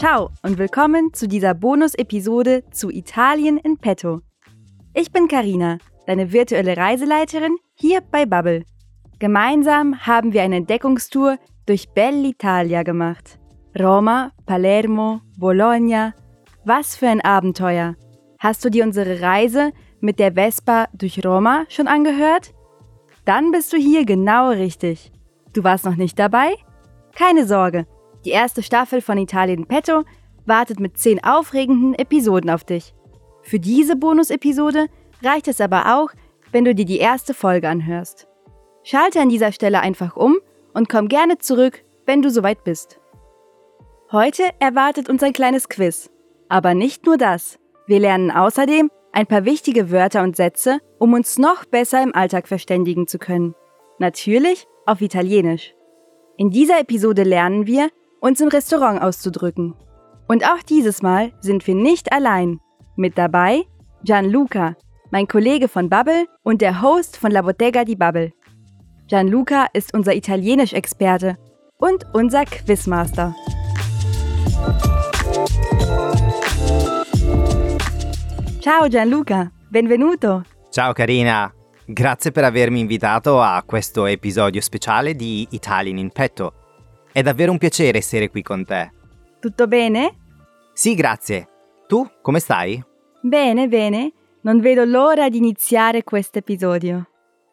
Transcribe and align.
Ciao 0.00 0.30
und 0.42 0.56
willkommen 0.56 1.12
zu 1.12 1.28
dieser 1.28 1.52
Bonus-Episode 1.52 2.64
zu 2.70 2.88
Italien 2.88 3.58
in 3.58 3.76
petto. 3.76 4.22
Ich 4.94 5.12
bin 5.12 5.28
Karina, 5.28 5.76
deine 6.06 6.32
virtuelle 6.32 6.74
Reiseleiterin 6.74 7.58
hier 7.74 8.00
bei 8.00 8.24
Bubble. 8.24 8.64
Gemeinsam 9.18 10.06
haben 10.06 10.32
wir 10.32 10.40
eine 10.40 10.56
Entdeckungstour 10.56 11.36
durch 11.66 11.88
Bell'Italia 11.94 12.82
gemacht. 12.82 13.38
Roma, 13.78 14.32
Palermo, 14.46 15.20
Bologna. 15.36 16.14
Was 16.64 16.96
für 16.96 17.08
ein 17.08 17.20
Abenteuer! 17.20 17.94
Hast 18.38 18.64
du 18.64 18.70
dir 18.70 18.84
unsere 18.84 19.20
Reise 19.20 19.72
mit 20.00 20.18
der 20.18 20.32
Vespa 20.32 20.86
durch 20.94 21.22
Roma 21.22 21.66
schon 21.68 21.88
angehört? 21.88 22.54
Dann 23.26 23.50
bist 23.50 23.70
du 23.74 23.76
hier 23.76 24.06
genau 24.06 24.48
richtig. 24.48 25.12
Du 25.52 25.62
warst 25.62 25.84
noch 25.84 25.96
nicht 25.96 26.18
dabei? 26.18 26.54
Keine 27.14 27.44
Sorge, 27.44 27.86
die 28.24 28.30
erste 28.30 28.62
Staffel 28.62 29.00
von 29.00 29.18
Italien 29.18 29.66
Petto 29.66 30.04
wartet 30.46 30.80
mit 30.80 30.98
zehn 30.98 31.22
aufregenden 31.22 31.94
Episoden 31.94 32.50
auf 32.50 32.64
dich. 32.64 32.94
Für 33.42 33.58
diese 33.58 33.96
Bonus-Episode 33.96 34.86
reicht 35.22 35.48
es 35.48 35.60
aber 35.60 35.96
auch, 35.96 36.10
wenn 36.52 36.64
du 36.64 36.74
dir 36.74 36.84
die 36.84 36.98
erste 36.98 37.34
Folge 37.34 37.68
anhörst. 37.68 38.26
Schalte 38.82 39.20
an 39.20 39.28
dieser 39.28 39.52
Stelle 39.52 39.80
einfach 39.80 40.16
um 40.16 40.38
und 40.74 40.88
komm 40.88 41.08
gerne 41.08 41.38
zurück, 41.38 41.84
wenn 42.06 42.22
du 42.22 42.30
soweit 42.30 42.64
bist. 42.64 43.00
Heute 44.12 44.42
erwartet 44.58 45.08
uns 45.08 45.22
ein 45.22 45.32
kleines 45.32 45.68
Quiz. 45.68 46.10
Aber 46.48 46.74
nicht 46.74 47.06
nur 47.06 47.16
das. 47.16 47.58
Wir 47.86 48.00
lernen 48.00 48.30
außerdem 48.30 48.90
ein 49.12 49.26
paar 49.26 49.44
wichtige 49.44 49.90
Wörter 49.90 50.22
und 50.22 50.36
Sätze, 50.36 50.78
um 50.98 51.12
uns 51.12 51.38
noch 51.38 51.64
besser 51.64 52.02
im 52.02 52.14
Alltag 52.14 52.48
verständigen 52.48 53.06
zu 53.06 53.18
können. 53.18 53.54
Natürlich 53.98 54.66
auf 54.86 55.00
Italienisch. 55.00 55.74
In 56.36 56.50
dieser 56.50 56.80
Episode 56.80 57.22
lernen 57.22 57.66
wir, 57.66 57.90
uns 58.20 58.40
im 58.40 58.48
Restaurant 58.48 59.02
auszudrücken. 59.02 59.74
Und 60.28 60.44
auch 60.44 60.62
dieses 60.68 61.02
Mal 61.02 61.32
sind 61.40 61.66
wir 61.66 61.74
nicht 61.74 62.12
allein. 62.12 62.60
Mit 62.96 63.18
dabei 63.18 63.62
Gianluca, 64.04 64.76
mein 65.10 65.26
Kollege 65.26 65.68
von 65.68 65.88
Bubble 65.88 66.26
und 66.42 66.60
der 66.60 66.82
Host 66.82 67.16
von 67.16 67.30
La 67.30 67.42
Bottega 67.42 67.84
di 67.84 67.96
Bubble. 67.96 68.32
Gianluca 69.08 69.66
ist 69.72 69.92
unser 69.92 70.14
Italienisch-Experte 70.14 71.36
und 71.78 72.06
unser 72.12 72.44
Quizmaster. 72.44 73.34
Ciao 78.60 78.88
Gianluca, 78.88 79.50
benvenuto. 79.70 80.42
Ciao 80.70 80.92
Carina, 80.92 81.52
grazie 81.86 82.30
per 82.30 82.44
avermi 82.44 82.78
invitato 82.78 83.40
a 83.40 83.62
questo 83.66 84.06
episodio 84.06 84.60
speciale 84.60 85.16
di 85.16 85.48
Italian 85.50 85.98
in 85.98 86.10
petto. 86.10 86.59
È 87.12 87.22
davvero 87.22 87.50
un 87.50 87.58
piacere 87.58 87.98
essere 87.98 88.30
qui 88.30 88.40
con 88.42 88.64
te. 88.64 88.92
Tutto 89.40 89.66
bene? 89.66 90.16
Sì, 90.72 90.94
grazie. 90.94 91.48
Tu 91.88 92.08
come 92.22 92.38
stai? 92.38 92.82
Bene, 93.20 93.66
bene. 93.66 94.12
Non 94.42 94.60
vedo 94.60 94.84
l'ora 94.84 95.28
di 95.28 95.38
iniziare 95.38 96.04
questo 96.04 96.38
episodio. 96.38 97.08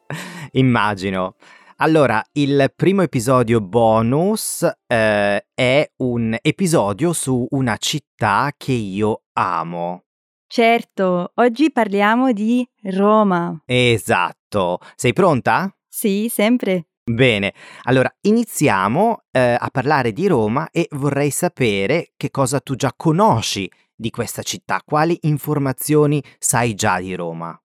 Immagino. 0.54 1.36
Allora, 1.78 2.24
il 2.34 2.72
primo 2.76 3.02
episodio 3.02 3.60
bonus 3.60 4.68
eh, 4.88 5.46
è 5.54 5.92
un 5.98 6.38
episodio 6.42 7.14
su 7.14 7.46
una 7.52 7.78
città 7.78 8.52
che 8.56 8.72
io 8.72 9.24
amo. 9.34 10.04
Certo, 10.48 11.32
oggi 11.36 11.72
parliamo 11.72 12.32
di 12.32 12.68
Roma. 12.84 13.62
Esatto. 13.66 14.80
Sei 14.96 15.14
pronta? 15.14 15.72
Sì, 15.88 16.30
sempre. 16.32 16.87
Bene, 17.10 17.54
allora 17.84 18.14
iniziamo 18.22 19.24
eh, 19.32 19.56
a 19.58 19.70
parlare 19.72 20.12
di 20.12 20.28
Roma 20.28 20.68
e 20.72 20.90
vorrei 20.92 21.32
sapere 21.32 22.12
che 22.18 22.30
cosa 22.30 22.60
tu 22.60 22.76
già 22.76 22.94
conosci 22.96 23.72
di 23.96 24.10
questa 24.10 24.42
città, 24.42 24.82
quali 24.84 25.18
informazioni 25.22 26.22
sai 26.38 26.74
già 26.74 27.00
di 27.00 27.16
Roma. 27.16 27.58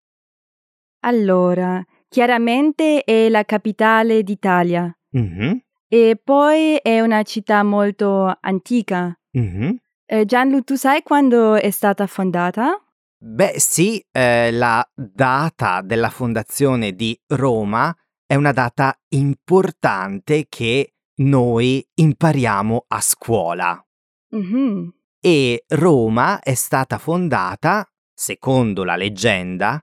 Allora, 1.00 1.84
chiaramente 2.08 3.02
è 3.02 3.28
la 3.28 3.44
capitale 3.44 4.22
d'Italia 4.22 4.96
Mhm, 5.10 5.60
e 5.88 6.18
poi 6.22 6.76
è 6.76 7.00
una 7.00 7.22
città 7.24 7.64
molto 7.64 8.32
antica. 8.40 9.12
mhm. 9.32 9.76
Eh, 10.06 10.24
Gianlu, 10.24 10.60
tu 10.60 10.74
sai 10.76 11.02
quando 11.02 11.54
è 11.54 11.70
stata 11.70 12.06
fondata? 12.06 12.76
Beh 13.18 13.54
sì, 13.58 14.04
eh, 14.12 14.50
la 14.52 14.86
data 14.94 15.80
della 15.80 16.10
fondazione 16.10 16.92
di 16.92 17.18
Roma 17.28 17.94
è 18.32 18.34
una 18.34 18.52
data 18.52 18.98
importante 19.08 20.46
che 20.48 20.94
noi 21.16 21.86
impariamo 21.96 22.86
a 22.88 22.98
scuola. 23.02 23.86
Mhm. 24.30 24.90
E 25.20 25.64
Roma 25.68 26.40
è 26.40 26.54
stata 26.54 26.96
fondata, 26.96 27.86
secondo 28.10 28.84
la 28.84 28.96
leggenda, 28.96 29.78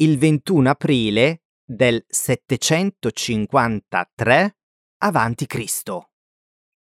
il 0.00 0.18
21 0.18 0.70
aprile 0.70 1.42
del 1.64 2.04
753 2.08 4.56
avanti 4.98 5.46
Cristo. 5.46 6.10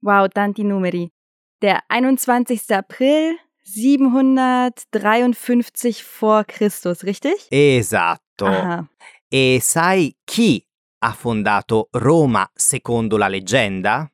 Wow, 0.02 0.28
tanti 0.28 0.62
numeri. 0.62 1.12
Der 1.58 1.82
21. 1.88 2.44
April 2.68 3.36
753 3.64 6.04
vor 6.20 6.44
Christus, 6.44 7.02
richtig? 7.02 7.48
Esatto. 7.48 8.46
Aha. 8.46 8.88
E 9.26 9.58
sai 9.60 10.16
chi 10.22 10.64
ha 11.02 11.12
fondato 11.12 11.88
Roma 11.92 12.48
secondo 12.54 13.16
la 13.16 13.28
leggenda? 13.28 14.10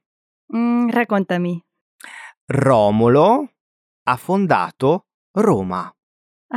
Mm, 0.55 0.89
raccontami. 0.91 1.61
Romolo 2.47 3.51
ha 4.05 4.17
fondato 4.17 5.07
Roma, 5.33 5.93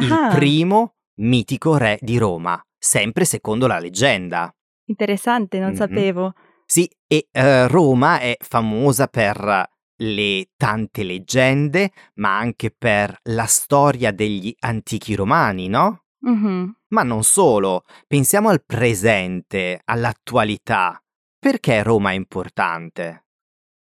il 0.01 0.07
Aha, 0.19 0.27
primo 0.27 0.95
mitico 1.15 1.77
re 1.77 1.97
di 2.01 2.17
Roma, 2.17 2.61
sempre 2.77 3.25
secondo 3.25 3.67
la 3.67 3.79
leggenda. 3.79 4.53
interessante, 4.85 5.59
non 5.59 5.69
Mhm. 5.71 5.75
sapevo. 5.75 6.33
Sì, 6.65 6.89
e 7.07 7.27
eh, 7.31 7.67
Roma 7.67 8.19
è 8.19 8.35
famosa 8.39 9.07
per 9.07 9.69
le 10.01 10.49
tante 10.55 11.03
leggende, 11.03 11.91
ma 12.15 12.37
anche 12.37 12.71
per 12.71 13.17
la 13.23 13.45
storia 13.45 14.11
degli 14.11 14.53
antichi 14.59 15.15
romani, 15.15 15.67
no? 15.67 16.03
Mhm. 16.21 16.73
Ma 16.89 17.03
non 17.03 17.23
solo, 17.23 17.83
pensiamo 18.07 18.49
al 18.49 18.63
presente, 18.65 19.81
all'attualità. 19.85 21.01
Perché 21.37 21.83
Roma 21.83 22.11
è 22.11 22.15
importante? 22.15 23.25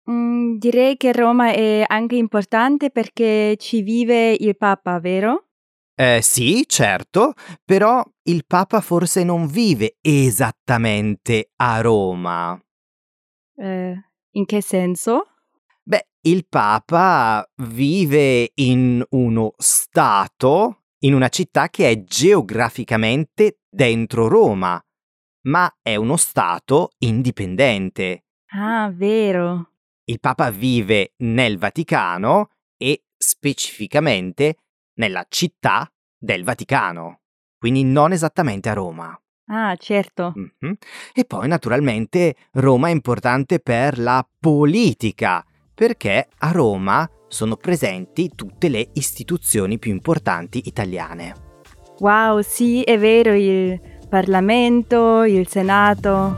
Mm, 0.09 0.57
direi 0.57 0.97
che 0.97 1.11
Roma 1.11 1.51
è 1.51 1.83
anche 1.85 2.15
importante 2.15 2.89
perché 2.91 3.55
ci 3.57 3.81
vive 3.81 4.31
il 4.31 4.55
Papa, 4.57 4.99
vero? 4.99 5.47
Eh 5.99 6.21
sì, 6.21 6.63
certo, 6.67 7.33
però 7.65 8.03
il 8.23 8.45
Papa 8.45 8.81
forse 8.81 9.23
non 9.23 9.47
vive 9.47 9.97
esattamente 10.01 11.51
a 11.57 11.81
Roma. 11.81 12.59
Eh, 13.55 13.95
in 14.31 14.45
che 14.45 14.61
senso? 14.61 15.25
Beh, 15.83 16.07
il 16.21 16.45
Papa 16.47 17.47
vive 17.55 18.51
in 18.55 19.03
uno 19.09 19.53
stato, 19.57 20.83
in 20.99 21.13
una 21.13 21.29
città 21.29 21.69
che 21.69 21.89
è 21.89 22.03
geograficamente 22.03 23.59
dentro 23.69 24.27
Roma, 24.27 24.81
ma 25.47 25.71
è 25.81 25.95
uno 25.95 26.17
stato 26.17 26.91
indipendente. 26.99 28.25
Ah, 28.53 28.89
vero. 28.93 29.71
Il 30.05 30.19
Papa 30.19 30.49
vive 30.51 31.13
nel 31.17 31.57
Vaticano 31.57 32.51
e 32.77 33.03
specificamente 33.17 34.57
nella 34.95 35.25
città 35.27 35.91
del 36.17 36.43
Vaticano, 36.43 37.21
quindi 37.57 37.83
non 37.83 38.11
esattamente 38.13 38.69
a 38.69 38.73
Roma. 38.73 39.19
Ah, 39.49 39.75
certo. 39.75 40.33
Mhm. 40.35 40.75
E 41.13 41.25
poi 41.25 41.47
naturalmente 41.47 42.35
Roma 42.53 42.89
è 42.89 42.91
importante 42.91 43.59
per 43.59 43.97
la 43.97 44.27
politica, 44.39 45.45
perché 45.77 46.27
a 46.39 46.49
Roma 46.49 47.07
sono 47.27 47.55
presenti 47.55 48.31
tutte 48.33 48.67
le 48.67 48.89
istituzioni 48.93 49.77
più 49.77 49.91
importanti 49.91 50.63
italiane. 50.65 51.35
Wow, 51.99 52.41
sì, 52.41 52.81
è 52.81 52.97
vero, 52.97 53.35
il 53.35 53.79
Parlamento, 54.09 55.23
il 55.23 55.47
Senato. 55.47 56.35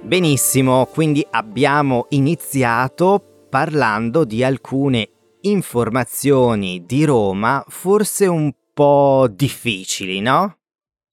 Benissimo, 0.00 0.86
quindi 0.86 1.24
abbiamo 1.30 2.06
iniziato 2.08 3.44
parlando 3.48 4.24
di 4.24 4.42
alcune 4.42 5.10
informazioni 5.42 6.84
di 6.84 7.04
Roma, 7.04 7.64
forse 7.68 8.26
un 8.26 8.52
po' 8.78 9.26
difficili, 9.28 10.20
no? 10.20 10.58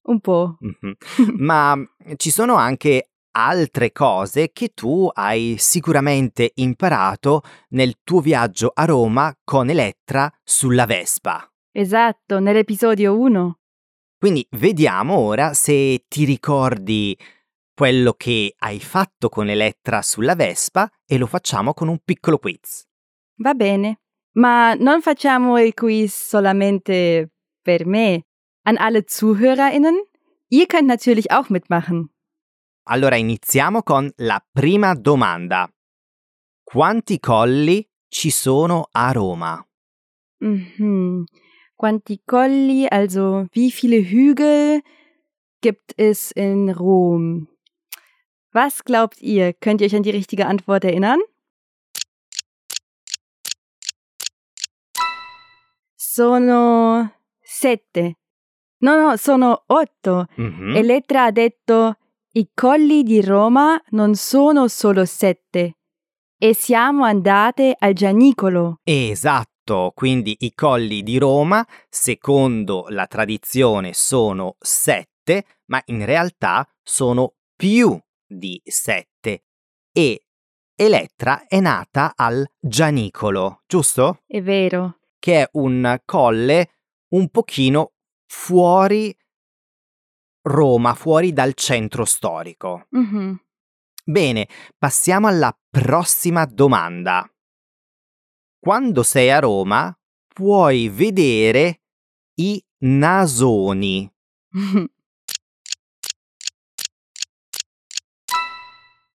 Un 0.03 0.19
po'. 0.19 0.57
Mhm. 0.59 0.95
Ma 1.41 1.75
ci 2.15 2.29
sono 2.29 2.53
anche 2.53 3.09
altre 3.31 3.91
cose 3.91 4.51
che 4.53 4.69
tu 4.75 5.09
hai 5.11 5.55
sicuramente 5.57 6.51
imparato 6.55 7.41
nel 7.69 7.95
tuo 8.03 8.21
viaggio 8.21 8.71
a 8.71 8.85
Roma 8.85 9.35
con 9.43 9.69
Elettra 9.69 10.31
sulla 10.43 10.85
Vespa. 10.85 11.43
Esatto, 11.71 12.39
nell'episodio 12.39 13.17
1. 13.17 13.57
Quindi 14.19 14.47
vediamo 14.51 15.17
ora 15.17 15.55
se 15.55 16.05
ti 16.07 16.23
ricordi 16.23 17.17
quello 17.73 18.13
che 18.13 18.53
hai 18.59 18.79
fatto 18.79 19.27
con 19.27 19.49
Elettra 19.49 20.03
sulla 20.03 20.35
Vespa 20.35 20.87
e 21.03 21.17
lo 21.17 21.25
facciamo 21.25 21.73
con 21.73 21.87
un 21.87 21.97
piccolo 22.05 22.37
quiz. 22.37 22.85
Va 23.37 23.55
bene, 23.55 24.01
ma 24.33 24.75
non 24.75 25.01
facciamo 25.01 25.59
il 25.59 25.73
quiz 25.73 26.27
solamente 26.27 27.31
per 27.65 27.85
me. 27.85 28.23
An 28.63 28.77
alle 28.77 29.05
ZuhörerInnen, 29.05 29.97
ihr 30.49 30.67
könnt 30.67 30.87
natürlich 30.87 31.31
auch 31.31 31.49
mitmachen. 31.49 32.09
Allora 32.87 33.17
iniziamo 33.17 33.81
con 33.81 34.11
la 34.17 34.39
prima 34.53 34.93
domanda. 34.93 35.69
Quanti 36.63 37.19
colli 37.19 37.85
ci 38.07 38.29
sono 38.29 38.87
a 38.91 39.11
Roma? 39.11 39.65
Mhm. 40.39 41.25
Quanti 41.75 42.21
colli, 42.25 42.87
also 42.87 43.47
wie 43.51 43.71
viele 43.71 43.97
Hügel 43.97 44.81
gibt 45.61 45.93
es 45.97 46.31
in 46.31 46.69
Rom? 46.69 47.47
Was 48.53 48.83
glaubt 48.83 49.21
ihr? 49.21 49.53
Könnt 49.53 49.81
ihr 49.81 49.87
euch 49.87 49.95
an 49.95 50.03
die 50.03 50.11
richtige 50.11 50.45
Antwort 50.45 50.85
erinnern? 50.85 51.19
Sono 55.97 57.09
sette. 57.45 58.17
No, 58.79 58.95
no, 58.97 59.15
sono 59.15 59.63
otto. 59.67 60.25
Mhm. 60.35 60.75
Elettra 60.75 61.25
ha 61.25 61.31
detto 61.31 61.97
i 62.31 62.49
colli 62.53 63.03
di 63.03 63.21
Roma 63.21 63.81
non 63.89 64.15
sono 64.15 64.67
solo 64.67 65.05
sette. 65.05 65.77
E 66.37 66.53
siamo 66.53 67.05
andate 67.05 67.75
al 67.77 67.93
Gianicolo. 67.93 68.79
Esatto, 68.83 69.93
quindi 69.95 70.35
i 70.39 70.53
colli 70.53 71.01
di 71.01 71.17
Roma, 71.17 71.65
secondo 71.89 72.85
la 72.89 73.07
tradizione, 73.07 73.93
sono 73.93 74.57
sette, 74.59 75.45
ma 75.67 75.81
in 75.85 76.03
realtà 76.03 76.67
sono 76.83 77.35
più 77.55 77.97
di 78.27 78.61
sette. 78.65 79.45
E 79.93 80.25
Elettra 80.77 81.45
è 81.47 81.61
nata 81.61 82.11
al 82.17 82.45
Gianicolo, 82.59 83.61
giusto? 83.65 84.23
È 84.27 84.41
vero. 84.41 84.97
Che 85.17 85.43
è 85.43 85.49
un 85.53 86.01
colle 86.03 86.69
un 87.09 87.29
pochino 87.29 87.93
fuori 88.25 89.15
Roma, 90.47 90.93
fuori 90.93 91.33
dal 91.33 91.53
centro 91.55 92.05
storico. 92.05 92.87
Mhm. 92.89 93.39
Bene, 94.03 94.47
passiamo 94.77 95.27
alla 95.27 95.57
prossima 95.69 96.45
domanda. 96.45 97.27
Quando 98.59 99.01
sei 99.03 99.31
a 99.31 99.39
Roma 99.39 99.97
puoi 100.27 100.89
vedere 100.89 101.81
i 102.35 102.63
nasoni. 102.79 104.11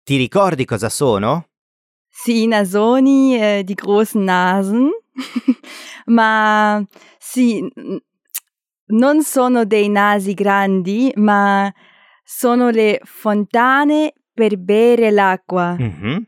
Ti 0.04 0.16
ricordi 0.16 0.64
cosa 0.64 0.88
sono? 0.88 1.48
sì, 2.20 2.42
i 2.42 2.46
nasoni, 2.46 3.38
eh, 3.38 3.62
die 3.62 3.74
großen 3.74 4.24
Nasen. 4.24 4.90
ma 6.06 6.84
sì, 7.18 7.66
non 8.86 9.22
sono 9.22 9.64
dei 9.64 9.88
nasi 9.88 10.34
grandi, 10.34 11.12
ma 11.16 11.72
sono 12.24 12.70
le 12.70 13.00
fontane 13.04 14.12
per 14.32 14.56
bere 14.58 15.10
l'acqua. 15.10 15.76
Mhm. 15.78 16.26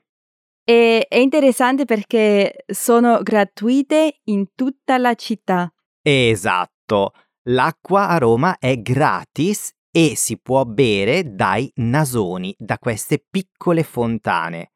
E 0.64 1.06
è 1.08 1.16
interessante 1.16 1.84
perché 1.84 2.64
sono 2.66 3.22
gratuite 3.22 4.20
in 4.24 4.54
tutta 4.54 4.98
la 4.98 5.14
città. 5.14 5.72
Esatto, 6.02 7.12
l'acqua 7.48 8.08
a 8.08 8.18
Roma 8.18 8.58
è 8.58 8.80
gratis 8.80 9.72
e 9.90 10.14
si 10.14 10.38
può 10.38 10.64
bere 10.64 11.34
dai 11.34 11.70
nasoni, 11.76 12.54
da 12.56 12.78
queste 12.78 13.24
piccole 13.28 13.82
fontane. 13.82 14.72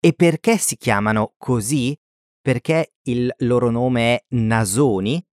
E 0.00 0.12
perché 0.14 0.56
si 0.56 0.76
chiamano 0.76 1.34
così? 1.36 1.96
Perché 2.44 2.92
il 3.04 3.32
loro 3.38 3.70
nome 3.70 4.16
è 4.16 4.24
nasoni? 4.36 5.24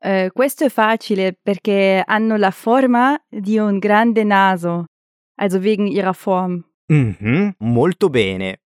Eh, 0.00 0.30
questo 0.32 0.64
è 0.64 0.70
facile 0.70 1.38
perché 1.38 2.02
hanno 2.02 2.36
la 2.36 2.50
forma 2.50 3.22
di 3.28 3.58
un 3.58 3.78
grande 3.78 4.24
naso, 4.24 4.86
also 5.34 5.58
wegen 5.58 5.86
ihrer 5.86 6.14
Form. 6.14 6.64
Mhm, 6.86 7.56
molto 7.58 8.08
bene. 8.08 8.62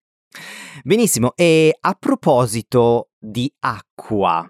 Benissimo, 0.85 1.33
e 1.35 1.77
a 1.81 1.95
proposito 1.95 3.11
di 3.19 3.53
acqua, 3.59 4.49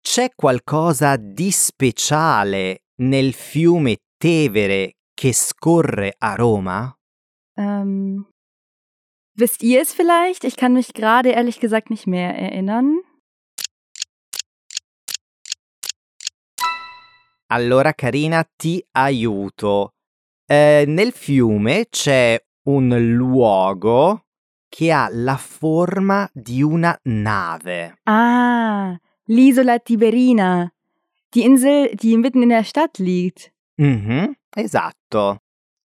c'è 0.00 0.30
qualcosa 0.34 1.16
di 1.16 1.50
speciale 1.50 2.84
nel 3.02 3.34
fiume 3.34 3.98
Tevere 4.16 4.94
che 5.12 5.34
scorre 5.34 6.14
a 6.16 6.36
Roma? 6.36 6.90
Ähm, 7.58 8.29
wisst 9.40 9.62
ihr 9.62 9.80
es 9.80 9.92
vielleicht? 9.92 10.44
Ich 10.44 10.56
kann 10.56 10.74
mich 10.74 10.92
gerade 10.94 11.30
ehrlich 11.30 11.58
gesagt 11.58 11.90
nicht 11.90 12.06
mehr 12.06 12.34
erinnern. 12.38 13.00
Allora, 17.48 17.92
carina, 17.92 18.44
ti 18.56 18.84
aiuto. 18.92 19.94
Eh, 20.46 20.84
nel 20.86 21.12
fiume 21.12 21.86
c'è 21.90 22.40
un 22.66 22.88
luogo 23.16 24.26
che 24.68 24.92
ha 24.92 25.08
la 25.10 25.36
forma 25.36 26.28
di 26.32 26.62
una 26.62 26.96
nave. 27.04 27.98
Ah, 28.04 28.96
l'isola 29.24 29.78
Tiberina. 29.80 30.72
Die 31.32 31.44
Insel, 31.44 31.94
die 31.94 32.16
mitten 32.16 32.42
in 32.42 32.50
der 32.50 32.64
Stadt 32.64 32.98
liegt. 32.98 33.52
Mhm, 33.76 34.36
esatto. 34.54 35.42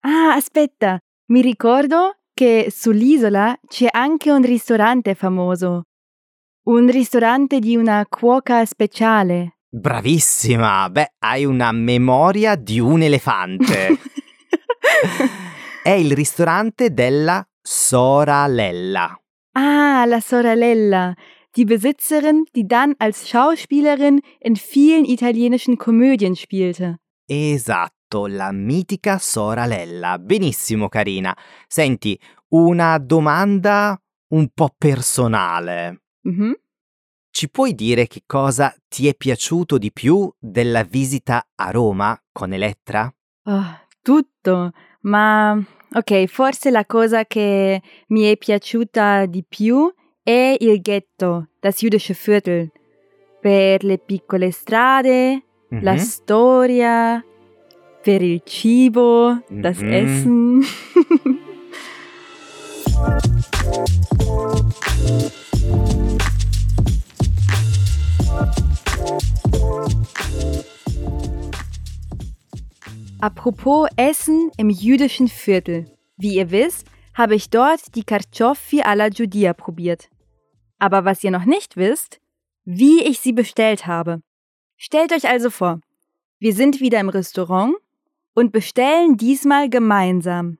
Ah, 0.00 0.34
aspetta, 0.34 0.98
mi 1.26 1.42
ricordo 1.42 2.21
che 2.34 2.68
sull'isola 2.70 3.58
c'è 3.66 3.88
anche 3.90 4.30
un 4.30 4.42
ristorante 4.42 5.14
famoso. 5.14 5.84
Un 6.64 6.88
ristorante 6.90 7.58
di 7.58 7.76
una 7.76 8.06
cuoca 8.08 8.64
speciale. 8.64 9.58
Bravissima! 9.68 10.88
Beh, 10.90 11.14
hai 11.20 11.44
una 11.44 11.72
memoria 11.72 12.54
di 12.54 12.78
un 12.78 13.02
elefante. 13.02 13.98
È 15.82 15.90
il 15.90 16.12
ristorante 16.12 16.92
della 16.92 17.44
Soralella. 17.60 19.16
ah, 19.54 20.04
la 20.06 20.20
Sorella, 20.20 21.14
die 21.56 21.64
Besitzerin, 21.64 22.44
die 22.54 22.66
dann 22.66 22.94
als 22.98 23.28
Schauspielerin 23.28 24.20
in 24.40 24.56
vielen 24.56 25.04
italienischen 25.04 25.76
Komödien 25.78 26.36
spielte. 26.36 26.98
Esatto, 27.28 27.92
la 28.26 28.52
mitica 28.52 29.18
Soralella. 29.18 30.18
Benissimo, 30.18 30.88
carina. 30.88 31.36
Senti, 31.66 32.18
una 32.48 32.98
domanda 32.98 34.00
un 34.28 34.48
po' 34.52 34.70
personale. 34.76 36.02
Mhm. 36.22 36.54
Ci 37.30 37.50
puoi 37.50 37.74
dire 37.74 38.06
che 38.06 38.22
cosa 38.26 38.74
ti 38.88 39.08
è 39.08 39.14
piaciuto 39.14 39.78
di 39.78 39.90
più 39.90 40.30
della 40.38 40.82
visita 40.82 41.46
a 41.54 41.70
Roma 41.70 42.18
con 42.30 42.52
Elettra? 42.52 43.12
Oh, 43.44 43.80
tutto, 44.02 44.72
ma 45.02 45.58
ok, 45.92 46.26
forse 46.26 46.70
la 46.70 46.84
cosa 46.84 47.24
che 47.24 47.80
mi 48.08 48.22
è 48.22 48.36
piaciuta 48.36 49.24
di 49.26 49.44
più 49.48 49.90
è 50.22 50.54
il 50.60 50.80
ghetto, 50.80 51.48
das 51.58 51.80
jüdische 51.80 52.14
Viertel. 52.14 52.70
Per 53.40 53.82
le 53.82 53.98
piccole 53.98 54.50
strade, 54.50 55.42
la 55.80 55.92
Mhm. 55.92 55.98
storia, 55.98 57.24
per 58.02 58.22
il 58.22 58.42
cibo, 58.44 59.38
das 59.48 59.78
Mhm. 59.78 59.92
Essen. 59.92 60.64
Apropos 73.20 73.88
Essen 73.96 74.50
im 74.56 74.68
jüdischen 74.68 75.28
Viertel. 75.28 75.86
Wie 76.16 76.34
ihr 76.34 76.50
wisst, 76.50 76.86
habe 77.14 77.34
ich 77.34 77.50
dort 77.50 77.94
die 77.94 78.02
Kartoffi 78.04 78.82
alla 78.82 79.08
Giudia 79.10 79.52
probiert. 79.52 80.08
Aber 80.78 81.04
was 81.04 81.22
ihr 81.22 81.30
noch 81.30 81.44
nicht 81.44 81.76
wisst, 81.76 82.20
wie 82.64 83.02
ich 83.04 83.20
sie 83.20 83.32
bestellt 83.32 83.86
habe. 83.86 84.22
Stellt 84.76 85.12
euch 85.12 85.28
also 85.28 85.50
vor, 85.50 85.80
wir 86.40 86.52
sind 86.52 86.80
wieder 86.80 86.98
im 86.98 87.08
Restaurant 87.08 87.76
und 88.34 88.52
bestellen 88.52 89.16
diesmal 89.16 89.68
gemeinsam. 89.68 90.58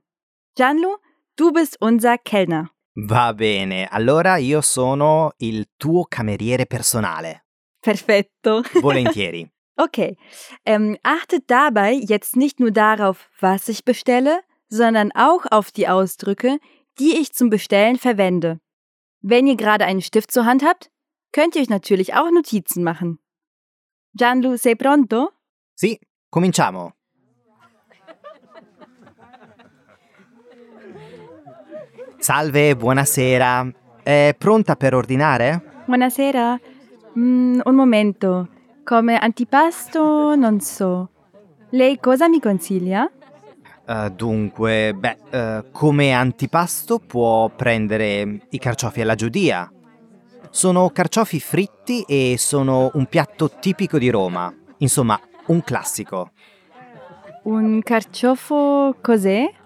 Gianlu, 0.57 0.97
du 1.37 1.53
bist 1.53 1.77
unser 1.81 2.19
Kellner. 2.19 2.71
Va 2.95 3.33
bene, 3.33 3.89
allora 3.91 4.37
io 4.37 4.61
sono 4.61 5.33
il 5.39 5.67
tuo 5.79 6.05
cameriere 6.05 6.67
personale. 6.67 7.45
Perfetto. 7.81 8.63
Volentieri. 8.81 9.49
Okay. 9.75 10.19
Ähm, 10.67 10.99
achtet 11.03 11.45
dabei 11.51 11.95
jetzt 11.95 12.37
nicht 12.37 12.61
nur 12.61 12.71
darauf, 12.71 13.31
was 13.41 13.69
ich 13.69 13.87
bestelle, 13.87 14.43
sondern 14.69 15.13
auch 15.13 15.47
auf 15.51 15.71
die 15.71 15.89
Ausdrücke, 15.89 16.59
die 16.99 17.17
ich 17.17 17.33
zum 17.33 17.49
Bestellen 17.49 17.97
verwende. 17.97 18.61
Wenn 19.23 19.47
ihr 19.47 19.57
gerade 19.57 19.87
einen 19.87 20.03
Stift 20.03 20.31
zur 20.31 20.45
Hand 20.45 20.63
habt, 20.63 20.91
könnt 21.33 21.57
ihr 21.57 21.63
euch 21.63 21.71
natürlich 21.71 22.13
auch 22.13 22.31
Notizen 22.31 22.85
machen. 22.85 23.19
Gianlu, 24.13 24.59
sei 24.59 24.75
pronto? 24.75 25.31
Sì, 25.75 25.99
Cominciamo. 26.33 26.93
Salve, 32.23 32.77
buonasera. 32.77 33.69
È 34.01 34.33
pronta 34.39 34.77
per 34.77 34.95
ordinare? 34.95 35.83
Buonasera. 35.87 36.57
Mm, 37.19 37.59
un 37.65 37.75
momento. 37.75 38.49
Come 38.85 39.19
antipasto 39.19 40.37
non 40.37 40.61
so. 40.61 41.11
Lei 41.71 41.99
cosa 41.99 42.29
mi 42.29 42.39
consiglia? 42.39 43.11
Uh, 43.89 44.09
dunque, 44.11 44.95
beh, 44.95 45.17
uh, 45.33 45.71
come 45.73 46.13
antipasto 46.13 47.01
può 47.01 47.49
prendere 47.49 48.47
i 48.51 48.59
carciofi 48.61 49.01
alla 49.01 49.17
giudia. 49.17 49.69
Sono 50.49 50.91
carciofi 50.91 51.41
fritti 51.41 52.03
e 52.03 52.37
sono 52.39 52.93
un 52.95 53.07
piatto 53.07 53.51
tipico 53.59 53.99
di 53.99 54.11
Roma. 54.11 54.55
Insomma, 54.77 55.19
un 55.47 55.61
classico. 55.65 56.31
Un 57.43 57.83
carciofo 57.83 58.95
cos'è? 59.01 59.61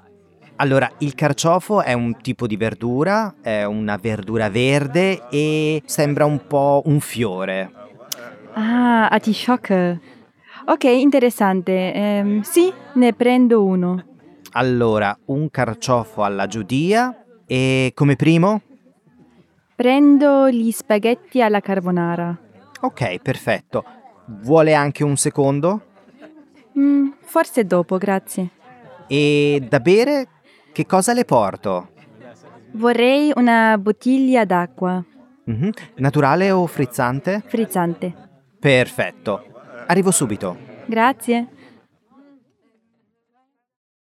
Allora, 0.58 0.90
il 0.98 1.14
carciofo 1.14 1.82
è 1.82 1.92
un 1.92 2.16
tipo 2.22 2.46
di 2.46 2.56
verdura, 2.56 3.34
è 3.42 3.64
una 3.64 3.98
verdura 3.98 4.48
verde 4.48 5.28
e 5.28 5.82
sembra 5.84 6.24
un 6.24 6.46
po' 6.46 6.82
un 6.86 6.98
fiore. 7.00 7.70
Ah, 8.54 9.08
artichocke. 9.08 10.00
Ok, 10.66 10.84
interessante. 10.84 11.92
Ehm, 11.92 12.40
sì, 12.40 12.72
ne 12.94 13.12
prendo 13.12 13.62
uno. 13.64 14.02
Allora, 14.52 15.16
un 15.26 15.50
carciofo 15.50 16.22
alla 16.22 16.46
giudia 16.46 17.14
e 17.46 17.92
come 17.94 18.16
primo? 18.16 18.62
Prendo 19.74 20.48
gli 20.48 20.70
spaghetti 20.70 21.42
alla 21.42 21.60
carbonara. 21.60 22.34
Ok, 22.80 23.18
perfetto. 23.20 23.84
Vuole 24.24 24.72
anche 24.72 25.04
un 25.04 25.16
secondo? 25.18 25.82
Mm, 26.78 27.10
forse 27.20 27.66
dopo, 27.66 27.98
grazie. 27.98 28.48
E 29.06 29.62
da 29.68 29.80
bere 29.80 30.28
che 30.76 30.84
cosa 30.84 31.14
le 31.14 31.24
porto? 31.24 31.88
Vorrei 32.72 33.32
una 33.34 33.78
bottiglia 33.78 34.44
d'acqua. 34.44 35.02
Mhm. 35.44 35.70
Naturale 35.94 36.50
o 36.50 36.66
frizzante? 36.66 37.42
Frizzante. 37.46 38.12
Perfetto. 38.60 39.42
Arrivo 39.86 40.10
subito. 40.10 40.54
Grazie. 40.86 41.48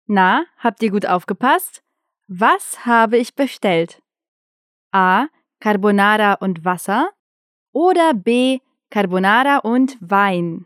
Na, 0.08 0.44
habt 0.58 0.84
ihr 0.84 0.89
gut 0.92 1.06
aufgepasst? 1.06 1.82
Was 2.28 2.86
habe 2.86 3.16
ich 3.18 3.36
bestellt? 3.36 4.01
A. 4.92 5.28
Carbonara 5.62 6.34
und 6.42 6.66
Wasser 6.66 7.12
oder 7.72 8.13
B. 8.13 8.60
Carbonara 8.89 9.60
und 9.60 9.98
Wein? 10.01 10.66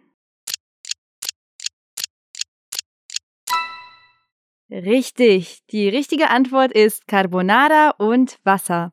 Richtig, 4.73 5.63
die 5.67 5.87
richtige 5.87 6.31
Antwort 6.31 6.71
ist 6.71 7.05
Carbonara 7.05 7.91
und 7.99 8.39
Wasser. 8.43 8.91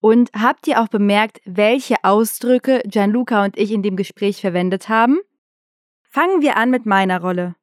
Und 0.00 0.32
habt 0.32 0.66
ihr 0.66 0.82
auch 0.82 0.88
bemerkt, 0.88 1.40
welche 1.44 2.02
Ausdrücke 2.02 2.82
Gianluca 2.84 3.44
und 3.44 3.56
ich 3.56 3.70
in 3.70 3.82
dem 3.82 3.94
Gespräch 3.94 4.40
verwendet 4.40 4.88
haben? 4.88 5.20
Fangen 6.10 6.42
wir 6.42 6.56
an 6.56 6.70
mit 6.70 6.86
meiner 6.86 7.20
Rolle. 7.20 7.54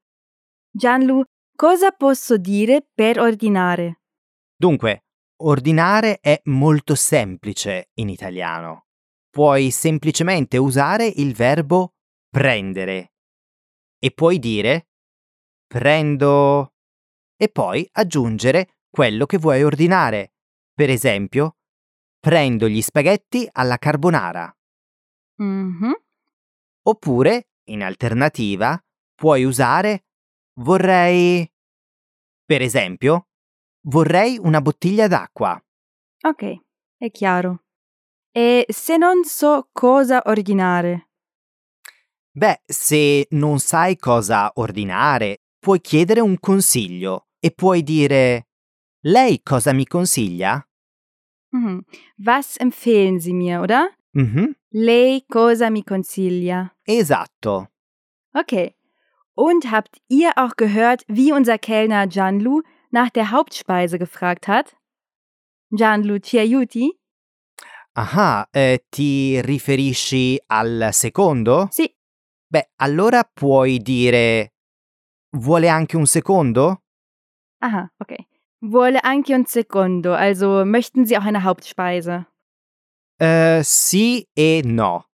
Gianlu, 0.73 1.25
cosa 1.57 1.91
posso 1.91 2.37
dire 2.37 2.87
per 2.95 3.19
ordinare? 3.19 3.97
Dunque, 4.57 5.03
ordinare 5.41 6.19
è 6.21 6.39
molto 6.45 6.95
semplice 6.95 7.89
in 7.95 8.07
italiano. 8.07 8.85
Puoi 9.29 9.69
semplicemente 9.71 10.57
usare 10.57 11.07
il 11.07 11.33
verbo 11.33 11.91
prendere 12.29 13.11
e 13.99 14.11
puoi 14.11 14.39
dire 14.39 14.87
prendo 15.67 16.70
e 17.41 17.49
poi 17.49 17.89
aggiungere 17.93 18.81
quello 18.87 19.25
che 19.25 19.39
vuoi 19.39 19.63
ordinare. 19.63 20.35
Per 20.75 20.91
esempio, 20.91 21.55
prendo 22.19 22.67
gli 22.67 22.83
spaghetti 22.83 23.49
alla 23.51 23.79
carbonara. 23.79 24.55
Mhm. 25.37 25.91
Oppure, 26.83 27.47
in 27.69 27.81
alternativa, 27.81 28.79
puoi 29.15 29.43
usare 29.43 30.05
vorrei... 30.59 31.51
Per 32.45 32.61
esempio, 32.61 33.29
vorrei 33.87 34.37
una 34.37 34.61
bottiglia 34.61 35.07
d'acqua. 35.07 35.59
Ok, 36.27 36.61
è 36.95 37.09
chiaro. 37.09 37.63
E 38.31 38.67
se 38.69 38.97
non 38.97 39.23
so 39.23 39.67
cosa 39.71 40.21
ordinare? 40.25 41.09
Beh, 42.29 42.61
se 42.67 43.25
non 43.31 43.57
sai 43.57 43.97
cosa 43.97 44.51
ordinare, 44.55 45.41
puoi 45.57 45.81
chiedere 45.81 46.19
un 46.19 46.37
consiglio 46.39 47.25
e 47.43 47.51
puoi 47.51 47.81
dire 47.83 48.47
Lei 49.03 49.41
cosa 49.43 49.73
mi 49.73 49.85
consiglia? 49.85 50.63
Mhm. 51.51 51.83
Was 52.17 52.55
empfehlen 52.57 53.19
Sie 53.19 53.33
mir, 53.33 53.61
oder? 53.61 53.89
Mhm, 54.13 54.55
Lei 54.69 55.23
cosa 55.27 55.69
mi 55.69 55.83
consiglia? 55.83 56.71
esatto. 56.85 57.67
Okay. 58.33 58.75
Und 59.33 59.71
habt 59.71 59.97
ihr 60.07 60.31
auch 60.37 60.55
gehört, 60.55 61.03
wie 61.07 61.33
unser 61.33 61.57
Kellner 61.57 62.07
Gianlu 62.07 62.61
nach 62.91 63.09
der 63.09 63.31
Hauptspeise 63.31 63.97
gefragt 63.97 64.47
hat? 64.47 64.75
Gianlu 65.71 66.19
ci 66.19 66.37
aiuti? 66.39 66.97
Ah, 67.93 68.47
eh, 68.51 68.85
ti 68.89 69.41
riferisci 69.41 70.39
al 70.47 70.89
secondo? 70.91 71.67
Sì. 71.71 71.93
Beh, 72.47 72.71
allora 72.77 73.23
puoi 73.23 73.79
dire 73.79 74.53
Vuole 75.37 75.69
anche 75.69 75.95
un 75.97 76.05
secondo? 76.05 76.83
Aha, 77.61 77.91
okay. 77.97 78.25
Vuole 78.63 78.99
anche 79.01 79.33
un 79.33 79.45
secondo, 79.45 80.13
also 80.13 80.63
möchten 80.65 81.05
Sie 81.05 81.15
auch 81.17 81.25
eine 81.25 81.43
Hauptspeise? 81.43 82.27
Eh, 83.17 83.61
sì 83.63 84.27
e 84.33 84.61
no. 84.63 85.09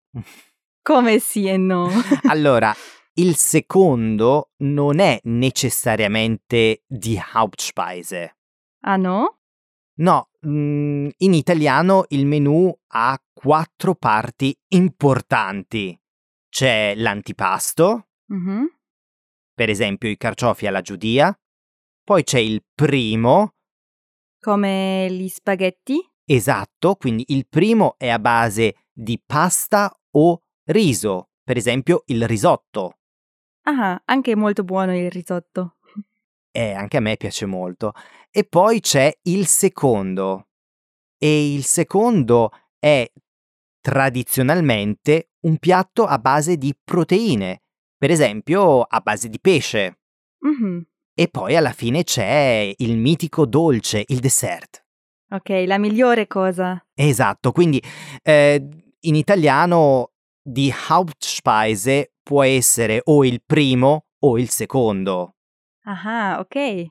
Come 0.82 1.18
sì 1.18 1.46
e 1.46 1.56
no? 1.56 1.88
Allora, 2.28 2.74
il 3.14 3.36
secondo 3.36 4.50
non 4.58 4.98
è 4.98 5.20
necessariamente 5.24 6.82
die 6.86 7.20
Hauptspeise. 7.34 8.36
ah 8.84 8.96
no? 8.96 9.38
No, 10.00 10.28
mm, 10.46 11.08
in 11.18 11.34
italiano 11.34 12.04
il 12.10 12.24
menù 12.24 12.72
ha 12.92 13.20
quattro 13.32 13.94
parti 13.96 14.56
importanti. 14.68 15.98
C'è 16.48 16.94
l'antipasto, 16.94 18.06
Mhm. 18.30 18.66
per 19.54 19.68
esempio 19.70 20.08
i 20.08 20.16
carciofi 20.16 20.66
alla 20.66 20.80
giudia, 20.82 21.36
poi 22.08 22.24
c'è 22.24 22.38
il 22.38 22.64
primo, 22.74 23.52
Come 24.40 25.08
gli 25.10 25.28
spaghetti? 25.28 26.00
esatto, 26.24 26.94
quindi 26.94 27.22
il 27.28 27.46
primo 27.46 27.96
è 27.98 28.08
a 28.08 28.18
base 28.18 28.86
di 28.90 29.20
pasta 29.22 29.94
o 30.12 30.42
riso, 30.70 31.28
per 31.44 31.58
esempio 31.58 32.04
il 32.06 32.26
risotto. 32.26 33.00
Ah, 33.66 34.00
anche 34.06 34.34
molto 34.34 34.64
buono 34.64 34.96
il 34.96 35.10
risotto. 35.10 35.76
Eh, 36.50 36.72
anche 36.72 36.96
a 36.96 37.00
me 37.00 37.18
piace 37.18 37.44
molto. 37.44 37.92
E 38.30 38.44
poi 38.44 38.80
c'è 38.80 39.14
il 39.24 39.46
secondo. 39.46 40.48
E 41.18 41.52
il 41.52 41.62
secondo 41.64 42.52
è 42.78 43.06
tradizionalmente 43.82 45.32
un 45.40 45.58
piatto 45.58 46.06
a 46.06 46.18
base 46.18 46.56
di 46.56 46.74
proteine, 46.82 47.64
per 47.98 48.10
esempio 48.10 48.80
a 48.80 49.00
base 49.00 49.28
di 49.28 49.38
pesce. 49.38 49.98
Mhm. 50.38 50.86
E 51.20 51.26
poi 51.26 51.56
alla 51.56 51.72
fine 51.72 52.04
c'è 52.04 52.72
il 52.76 52.96
mitico 52.96 53.44
dolce, 53.44 54.04
il 54.06 54.20
dessert. 54.20 54.84
Ok, 55.30 55.64
la 55.66 55.76
migliore 55.76 56.28
cosa. 56.28 56.80
Esatto, 56.94 57.50
quindi 57.50 57.82
eh, 58.22 58.64
in 59.00 59.16
italiano 59.16 60.12
di 60.40 60.72
Hauptspeise 60.88 62.12
può 62.22 62.44
essere 62.44 63.00
o 63.02 63.24
il 63.24 63.42
primo 63.44 64.04
o 64.20 64.38
il 64.38 64.48
secondo. 64.48 65.34
Ah, 65.86 66.36
ok. 66.38 66.86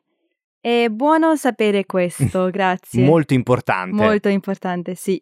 È 0.60 0.90
buono 0.90 1.38
sapere 1.38 1.86
questo, 1.86 2.50
grazie. 2.52 3.06
Molto 3.06 3.34
importante. 3.34 3.96
Molto 3.96 4.28
importante, 4.28 4.96
sì. 4.96 5.22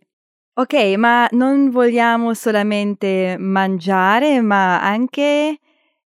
Ok, 0.56 0.74
ma 0.98 1.28
non 1.34 1.70
vogliamo 1.70 2.34
solamente 2.34 3.36
mangiare, 3.38 4.42
ma 4.42 4.82
anche 4.82 5.60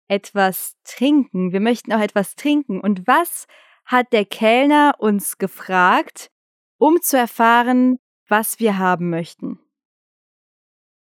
etwas 0.08 0.76
trinken. 0.84 1.52
Wir 1.52 1.60
möchten 1.60 1.92
auch 1.92 2.00
etwas 2.00 2.34
trinken. 2.34 2.80
Und 2.80 3.06
was 3.06 3.46
hat 3.84 4.12
der 4.12 4.24
Kellner 4.24 4.94
uns 4.98 5.38
gefragt, 5.38 6.30
um 6.78 7.00
zu 7.00 7.16
erfahren, 7.16 7.98
was 8.26 8.58
wir 8.58 8.78
haben 8.78 9.10
möchten? 9.10 9.58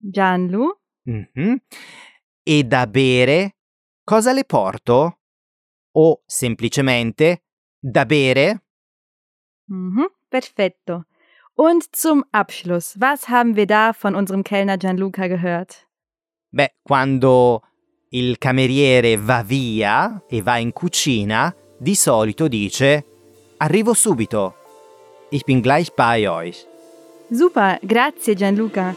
Gianlu? 0.01 0.73
Mhm. 1.05 1.61
E 2.45 2.65
da 2.65 2.87
bere 2.87 3.53
cosa 4.05 4.33
le 4.33 4.45
porto? 4.45 5.15
O 5.95 6.23
semplicemente 6.27 7.43
da 7.81 8.05
bere? 8.05 8.61
Mhm, 9.67 10.09
perfetto. 10.31 11.05
Und 11.55 11.95
zum 11.95 12.25
Abschluss, 12.33 12.99
was 12.99 13.29
haben 13.29 13.57
wir 13.57 13.67
da 13.67 13.93
von 13.93 14.15
unserem 14.15 14.43
Kellner 14.43 14.79
Gianluca 14.79 15.29
gehört? 15.29 15.87
Beh, 16.51 16.69
quando 16.85 17.63
il 18.15 18.37
cameriere 18.37 19.17
va 19.17 19.43
via 19.43 20.23
e 20.29 20.43
va 20.43 20.59
in 20.59 20.73
cucina, 20.73 21.55
di 21.79 21.95
solito 21.95 22.47
dice 22.47 23.07
Arrivo 23.59 23.95
subito. 23.95 24.55
Ich 25.31 25.45
bin 25.45 25.63
gleich 25.63 25.95
bei 25.95 26.29
euch. 26.29 26.67
Super, 27.31 27.79
grazie 27.81 28.35
Gianluca. 28.35 28.95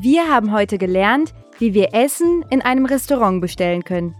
Wir 0.00 0.28
haben 0.28 0.50
heute 0.50 0.78
gelernt, 0.78 1.34
wie 1.58 1.74
wir 1.74 1.92
Essen 1.92 2.44
in 2.50 2.62
einem 2.62 2.86
Restaurant 2.86 3.40
bestellen 3.40 3.84
können. 3.84 4.16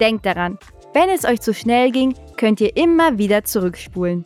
Denkt 0.00 0.26
daran, 0.26 0.58
wenn 0.94 1.10
es 1.10 1.26
euch 1.26 1.40
zu 1.40 1.52
schnell 1.52 1.90
ging, 1.90 2.14
könnt 2.36 2.60
ihr 2.60 2.76
immer 2.76 3.18
wieder 3.18 3.42
zurückspulen. 3.44 4.24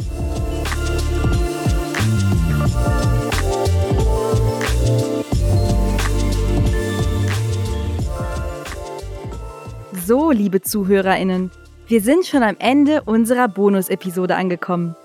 So, 10.06 10.30
liebe 10.30 10.62
Zuhörerinnen, 10.62 11.50
wir 11.88 12.02
sind 12.02 12.28
schon 12.28 12.44
am 12.44 12.58
Ende 12.60 13.02
unserer 13.02 13.48
Bonus-Episode 13.48 14.36
angekommen. 14.36 14.96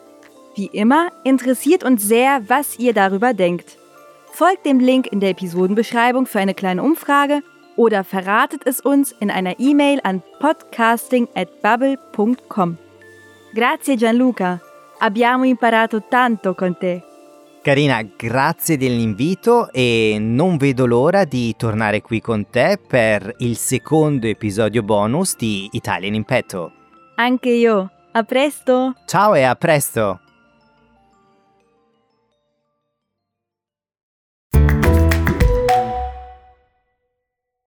Wie 0.54 0.70
immer 0.72 1.10
interessiert 1.24 1.82
uns 1.84 2.02
sehr, 2.02 2.42
was 2.48 2.78
ihr 2.78 2.92
darüber 2.92 3.32
denkt. 3.34 3.78
Folgt 4.32 4.66
dem 4.66 4.80
Link 4.80 5.06
in 5.06 5.20
der 5.20 5.30
Episodenbeschreibung 5.30 6.26
für 6.26 6.40
eine 6.40 6.54
kleine 6.54 6.82
Umfrage 6.82 7.42
oder 7.76 8.02
verratet 8.04 8.66
es 8.66 8.80
uns 8.80 9.14
in 9.20 9.30
einer 9.30 9.60
E-Mail 9.60 10.00
an 10.02 10.22
podcasting@bubble.com. 10.40 12.76
Grazie 13.54 13.96
Gianluca, 13.96 14.60
abbiamo 14.98 15.44
imparato 15.44 16.02
tanto 16.08 16.54
con 16.54 16.76
te. 16.78 17.04
Carina, 17.62 18.02
grazie 18.02 18.78
dell'invito 18.78 19.70
e 19.70 20.16
non 20.18 20.56
vedo 20.56 20.86
l'ora 20.86 21.24
di 21.24 21.54
tornare 21.56 22.00
qui 22.00 22.20
con 22.20 22.48
te 22.48 22.80
per 22.84 23.34
il 23.38 23.56
secondo 23.56 24.26
episodio 24.26 24.82
bonus 24.82 25.36
di 25.36 25.68
Italian 25.72 26.14
in 26.14 26.24
Petto. 26.24 26.72
Anche 27.16 27.50
io. 27.50 27.90
A 28.12 28.24
presto! 28.24 28.94
Ciao 29.04 29.34
e 29.34 29.42
a 29.42 29.54
presto! 29.54 30.20